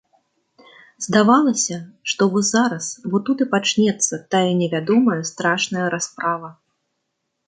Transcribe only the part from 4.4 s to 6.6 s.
невядомая страшная расправа.